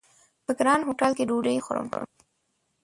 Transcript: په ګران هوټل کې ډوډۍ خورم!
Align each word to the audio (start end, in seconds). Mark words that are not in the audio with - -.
په 0.45 0.51
ګران 0.59 0.79
هوټل 0.87 1.11
کې 1.17 1.27
ډوډۍ 1.29 1.57
خورم! 1.65 1.87